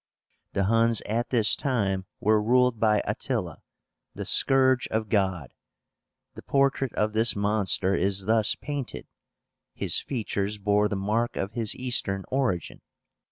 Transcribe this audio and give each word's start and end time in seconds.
The 0.53 0.63
Huns 0.63 1.01
at 1.01 1.29
this 1.29 1.55
time 1.55 2.07
were 2.19 2.41
ruled 2.41 2.79
by 2.79 3.03
ATTILA, 3.05 3.57
"the 4.15 4.25
Scourge 4.25 4.87
of 4.87 5.09
God." 5.09 5.53
The 6.33 6.41
portrait 6.41 6.91
of 6.95 7.13
this 7.13 7.35
monster 7.35 7.93
is 7.93 8.25
thus 8.25 8.55
painted. 8.55 9.05
His 9.75 9.99
features 9.99 10.57
bore 10.57 10.87
the 10.87 10.95
mark 10.95 11.35
of 11.37 11.51
his 11.51 11.75
Eastern 11.75 12.23
origin. 12.29 12.81